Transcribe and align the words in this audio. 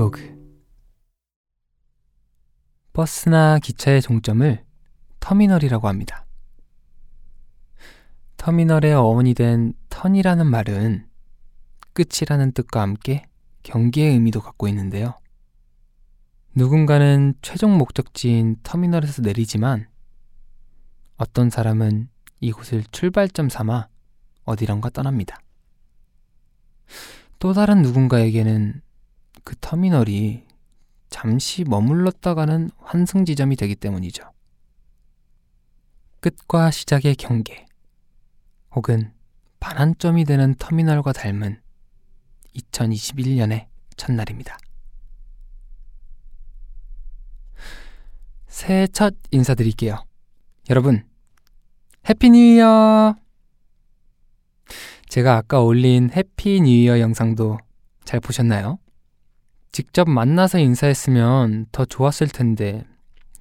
로그 0.00 0.34
버스나 2.94 3.58
기차의 3.58 4.00
종점을 4.00 4.64
터미널이라고 5.20 5.88
합니다. 5.88 6.24
터미널의 8.38 8.94
어원이 8.94 9.34
된 9.34 9.74
턴이라는 9.90 10.46
말은 10.46 11.06
끝이라는 11.92 12.52
뜻과 12.52 12.80
함께 12.80 13.26
경기의 13.62 14.12
의미도 14.12 14.40
갖고 14.40 14.68
있는데요. 14.68 15.18
누군가는 16.54 17.34
최종 17.42 17.76
목적지인 17.76 18.56
터미널에서 18.62 19.20
내리지만 19.20 19.86
어떤 21.18 21.50
사람은 21.50 22.08
이곳을 22.40 22.84
출발점 22.90 23.50
삼아 23.50 23.88
어디론가 24.44 24.88
떠납니다. 24.88 25.42
또 27.38 27.52
다른 27.52 27.82
누군가에게는 27.82 28.80
그 29.44 29.56
터미널이 29.60 30.44
잠시 31.08 31.64
머물렀다 31.64 32.34
가는 32.34 32.70
환승 32.78 33.24
지점이 33.24 33.56
되기 33.56 33.74
때문이죠. 33.74 34.30
끝과 36.20 36.70
시작의 36.70 37.16
경계, 37.16 37.66
혹은 38.72 39.12
반환점이 39.58 40.24
되는 40.24 40.54
터미널과 40.54 41.12
닮은 41.12 41.60
2021년의 42.54 43.66
첫날입니다. 43.96 44.58
새해 48.46 48.86
첫 48.86 49.14
인사드릴게요. 49.30 50.04
여러분, 50.68 51.06
Happy 52.08 52.30
New 52.30 52.38
Year! 52.38 53.14
제가 55.08 55.36
아까 55.36 55.60
올린 55.60 56.10
Happy 56.14 56.60
New 56.60 56.68
Year 56.68 57.00
영상도 57.00 57.58
잘 58.04 58.20
보셨나요? 58.20 58.78
직접 59.72 60.08
만나서 60.08 60.58
인사했으면 60.58 61.66
더 61.72 61.84
좋았을 61.84 62.28
텐데 62.28 62.84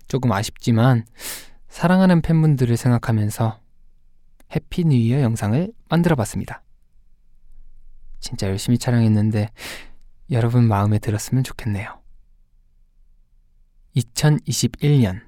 조금 0.07 0.31
아쉽지만 0.31 1.05
사랑하는 1.67 2.21
팬분들을 2.21 2.75
생각하면서 2.77 3.59
Happy 4.55 4.85
New 4.85 4.95
Year 4.95 5.21
영상을 5.21 5.71
만들어 5.89 6.15
봤습니다. 6.15 6.63
진짜 8.19 8.47
열심히 8.47 8.77
촬영했는데 8.77 9.49
여러분 10.31 10.67
마음에 10.67 10.99
들었으면 10.99 11.43
좋겠네요. 11.43 11.99
2021년 13.95 15.21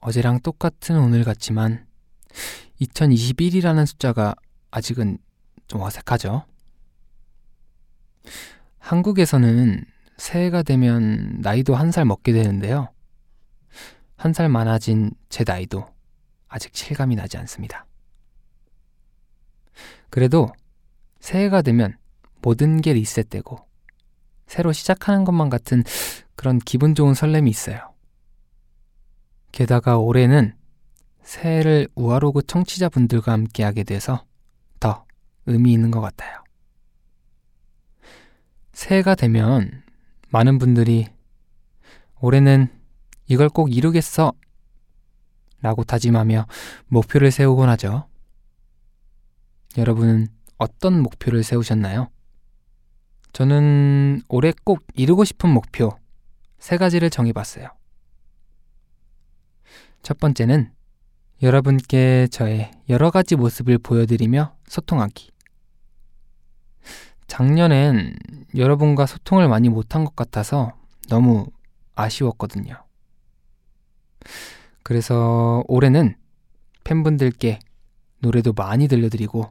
어제랑 0.00 0.40
똑같은 0.40 0.98
오늘 0.98 1.24
같지만 1.24 1.86
2021이라는 2.80 3.86
숫자가 3.86 4.34
아직은 4.70 5.18
좀 5.66 5.80
어색하죠? 5.82 6.44
한국에서는 8.82 9.84
새해가 10.16 10.62
되면 10.62 11.38
나이도 11.40 11.74
한 11.74 11.90
살 11.92 12.04
먹게 12.04 12.32
되는데요. 12.32 12.88
한 14.16 14.32
살 14.32 14.48
많아진 14.48 15.12
제 15.28 15.44
나이도 15.46 15.86
아직 16.48 16.74
실감이 16.74 17.16
나지 17.16 17.38
않습니다. 17.38 17.86
그래도 20.10 20.52
새해가 21.20 21.62
되면 21.62 21.96
모든 22.42 22.80
게 22.80 22.92
리셋되고 22.92 23.58
새로 24.46 24.72
시작하는 24.72 25.24
것만 25.24 25.48
같은 25.48 25.82
그런 26.34 26.58
기분 26.58 26.94
좋은 26.94 27.14
설렘이 27.14 27.48
있어요. 27.48 27.94
게다가 29.52 29.96
올해는 29.98 30.54
새해를 31.22 31.88
우아로그 31.94 32.42
청취자분들과 32.42 33.32
함께 33.32 33.62
하게 33.62 33.84
돼서 33.84 34.24
더 34.80 35.04
의미 35.46 35.72
있는 35.72 35.90
것 35.90 36.00
같아요. 36.00 36.41
새해가 38.72 39.14
되면 39.14 39.82
많은 40.30 40.58
분들이 40.58 41.06
올해는 42.20 42.68
이걸 43.26 43.48
꼭 43.48 43.74
이루겠어 43.74 44.32
라고 45.60 45.84
다짐하며 45.84 46.46
목표를 46.88 47.30
세우곤 47.30 47.68
하죠. 47.70 48.08
여러분은 49.76 50.28
어떤 50.58 51.00
목표를 51.00 51.42
세우셨나요? 51.42 52.10
저는 53.32 54.22
올해 54.28 54.52
꼭 54.64 54.84
이루고 54.94 55.24
싶은 55.24 55.48
목표 55.48 55.96
세 56.58 56.76
가지를 56.76 57.10
정해봤어요. 57.10 57.68
첫 60.02 60.18
번째는 60.18 60.72
여러분께 61.42 62.28
저의 62.30 62.70
여러 62.88 63.10
가지 63.10 63.36
모습을 63.36 63.78
보여드리며 63.78 64.54
소통하기. 64.68 65.31
작년엔 67.32 68.14
여러분과 68.58 69.06
소통을 69.06 69.48
많이 69.48 69.70
못한 69.70 70.04
것 70.04 70.14
같아서 70.14 70.74
너무 71.08 71.46
아쉬웠거든요. 71.94 72.76
그래서 74.82 75.64
올해는 75.66 76.14
팬분들께 76.84 77.58
노래도 78.18 78.52
많이 78.52 78.86
들려드리고 78.86 79.50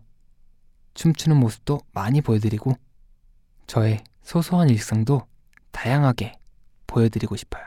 춤추는 0.93 1.37
모습도 1.37 1.79
많이 1.91 2.21
보여드리고 2.21 2.73
저의 3.65 4.03
소소한 4.21 4.69
일상도 4.69 5.25
다양하게 5.71 6.37
보여드리고 6.85 7.35
싶어요. 7.35 7.63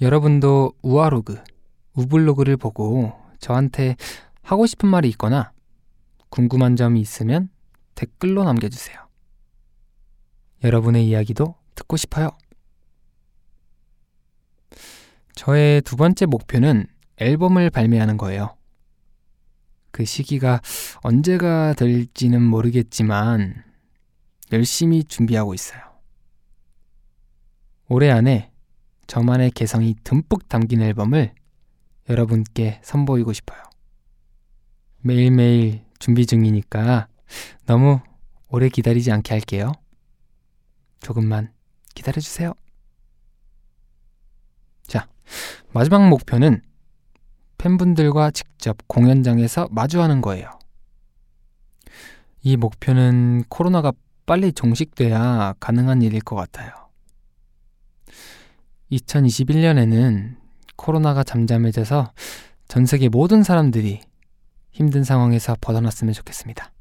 여러분도 0.00 0.72
우아로그, 0.80 1.38
우블로그를 1.92 2.56
보고 2.56 3.12
저한테 3.40 3.96
하고 4.40 4.64
싶은 4.64 4.88
말이 4.88 5.10
있거나 5.10 5.52
궁금한 6.30 6.74
점이 6.74 6.98
있으면 7.02 7.50
댓글로 7.98 8.44
남겨주세요. 8.44 8.96
여러분의 10.62 11.08
이야기도 11.08 11.56
듣고 11.74 11.96
싶어요. 11.96 12.30
저의 15.34 15.82
두 15.82 15.96
번째 15.96 16.26
목표는 16.26 16.86
앨범을 17.16 17.70
발매하는 17.70 18.16
거예요. 18.16 18.56
그 19.90 20.04
시기가 20.04 20.60
언제가 21.02 21.72
될지는 21.72 22.40
모르겠지만 22.40 23.64
열심히 24.52 25.02
준비하고 25.02 25.54
있어요. 25.54 25.80
올해 27.88 28.10
안에 28.10 28.52
저만의 29.08 29.50
개성이 29.50 29.96
듬뿍 30.04 30.48
담긴 30.48 30.82
앨범을 30.82 31.34
여러분께 32.08 32.80
선보이고 32.84 33.32
싶어요. 33.32 33.60
매일매일 35.00 35.84
준비 35.98 36.26
중이니까 36.26 37.08
너무 37.66 38.00
오래 38.48 38.68
기다리지 38.68 39.12
않게 39.12 39.34
할게요. 39.34 39.72
조금만 41.00 41.52
기다려주세요. 41.94 42.54
자, 44.86 45.08
마지막 45.72 46.08
목표는 46.08 46.62
팬분들과 47.58 48.30
직접 48.30 48.76
공연장에서 48.86 49.68
마주하는 49.70 50.20
거예요. 50.20 50.50
이 52.42 52.56
목표는 52.56 53.44
코로나가 53.48 53.92
빨리 54.24 54.52
종식돼야 54.52 55.54
가능한 55.58 56.02
일일 56.02 56.20
것 56.20 56.36
같아요. 56.36 56.70
2021년에는 58.92 60.36
코로나가 60.76 61.24
잠잠해져서 61.24 62.12
전 62.68 62.86
세계 62.86 63.08
모든 63.08 63.42
사람들이 63.42 64.00
힘든 64.70 65.02
상황에서 65.02 65.56
벗어났으면 65.60 66.14
좋겠습니다. 66.14 66.72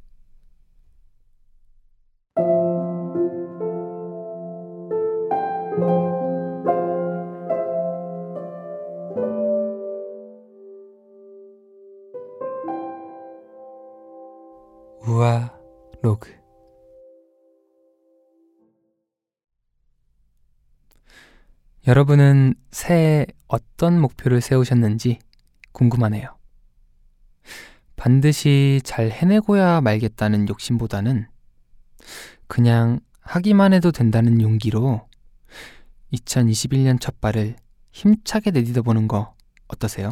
로그 16.08 16.34
여러분은 21.86 22.56
새해 22.72 23.26
어떤 23.48 24.00
목표를 24.00 24.40
세우셨는지 24.40 25.20
궁금하네요. 25.74 26.38
반드시 27.98 28.80
잘 28.86 29.10
해내고야 29.10 29.82
말겠다는 29.82 30.48
욕심보다는 30.48 31.28
그냥 32.48 33.02
하기만 33.20 33.74
해도 33.74 33.92
된다는 33.92 34.42
용기로 34.42 35.06
2021년 36.14 37.02
첫 37.02 37.20
발을 37.20 37.58
힘차게 37.92 38.52
내딛어 38.52 38.82
보는 38.82 39.10
거 39.10 39.36
어떠세요? 39.68 40.12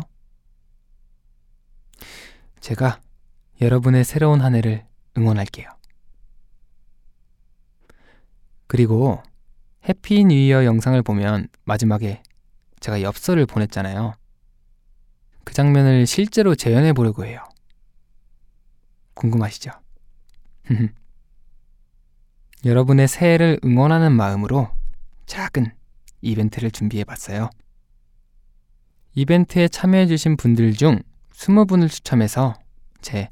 제가 2.60 3.00
여러분의 3.62 4.04
새로운 4.04 4.42
한 4.42 4.56
해를 4.56 4.86
응원할게요. 5.18 5.70
그리고 8.68 9.22
Happy 9.88 10.26
New 10.26 10.36
Year 10.36 10.66
영상을 10.66 11.02
보면 11.04 11.48
마지막에 11.64 12.24
제가 12.80 13.02
엽서를 13.02 13.46
보냈잖아요. 13.46 14.14
그 15.44 15.54
장면을 15.54 16.08
실제로 16.08 16.56
재현해 16.56 16.94
보려고 16.94 17.26
해요. 17.26 17.44
궁금하시죠? 19.14 19.72
여러분의 22.66 23.08
새해를 23.08 23.60
응원하는 23.64 24.12
마음으로 24.12 24.70
작은 25.28 25.72
이벤트를 26.22 26.72
준비해 26.72 27.04
봤어요. 27.04 27.50
이벤트에 29.14 29.68
참여해 29.68 30.08
주신 30.08 30.36
분들 30.36 30.74
중 30.74 31.00
20분을 31.34 31.90
추첨해서 31.90 32.56
제 33.02 33.30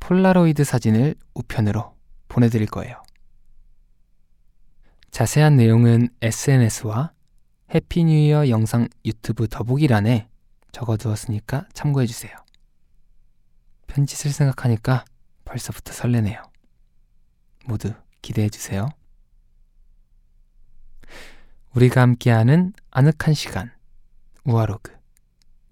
폴라로이드 0.00 0.64
사진을 0.64 1.14
우편으로 1.34 1.94
보내드릴 2.28 2.66
거예요. 2.66 3.03
자세한 5.14 5.54
내용은 5.54 6.08
SNS와 6.22 7.12
Happy 7.72 8.02
New 8.02 8.14
Year 8.14 8.48
영상 8.48 8.88
유튜브 9.04 9.46
더보기란에 9.46 10.28
적어두었으니까 10.72 11.68
참고해주세요. 11.72 12.36
편지 13.86 14.16
쓸 14.16 14.32
생각하니까 14.32 15.04
벌써부터 15.44 15.92
설레네요. 15.92 16.42
모두 17.64 17.94
기대해주세요. 18.22 18.88
우리가 21.76 22.00
함께하는 22.00 22.72
아늑한 22.90 23.34
시간 23.34 23.70
우아로그 24.44 24.90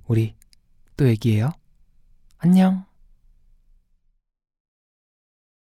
우리 0.06 0.36
또 0.96 1.08
얘기해요. 1.08 1.50
안녕 2.38 2.84